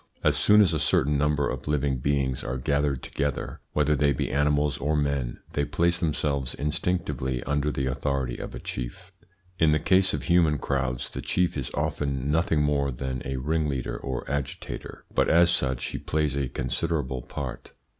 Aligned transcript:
As 0.23 0.35
soon 0.35 0.61
as 0.61 0.73
a 0.73 0.79
certain 0.79 1.15
number 1.15 1.47
of 1.47 1.67
living 1.67 1.99
beings 1.99 2.43
are 2.43 2.57
gathered 2.57 3.03
together, 3.03 3.59
whether 3.73 3.95
they 3.95 4.11
be 4.13 4.31
animals 4.31 4.79
or 4.79 4.95
men, 4.97 5.39
they 5.53 5.63
place 5.63 5.99
themselves 5.99 6.55
instinctively 6.55 7.43
under 7.43 7.69
the 7.71 7.85
authority 7.85 8.39
of 8.39 8.55
a 8.55 8.59
chief. 8.59 9.11
In 9.59 9.73
the 9.73 9.77
case 9.79 10.11
of 10.15 10.23
human 10.23 10.57
crowds 10.57 11.11
the 11.11 11.21
chief 11.21 11.55
is 11.55 11.69
often 11.75 12.31
nothing 12.31 12.63
more 12.63 12.89
than 12.89 13.21
a 13.25 13.35
ringleader 13.37 13.95
or 13.95 14.25
agitator, 14.27 15.05
but 15.13 15.29
as 15.29 15.51
such 15.51 15.85
he 15.89 15.99
plays 15.99 16.35
a 16.35 16.49
considerable 16.49 17.21
part. 17.21 17.73